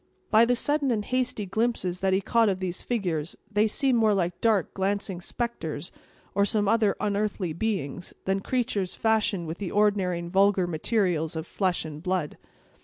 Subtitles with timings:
[0.31, 4.15] By the sudden and hasty glimpses that he caught of these figures, they seemed more
[4.15, 5.91] like dark, glancing specters,
[6.33, 11.45] or some other unearthly beings, than creatures fashioned with the ordinary and vulgar materials of
[11.45, 12.39] flesh and blood.